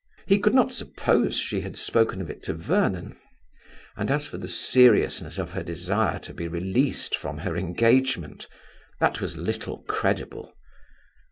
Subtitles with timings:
[0.25, 3.15] He could not suppose she had spoken of it to Vernon.
[3.95, 8.47] And as for the seriousness of her desire to be released from her engagement,
[8.99, 10.55] that was little credible.